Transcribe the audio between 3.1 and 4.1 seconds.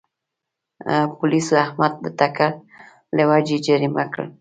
له وجې جریمه